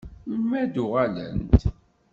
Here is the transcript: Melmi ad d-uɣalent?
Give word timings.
Melmi 0.27 0.55
ad 0.63 0.71
d-uɣalent? 0.73 1.61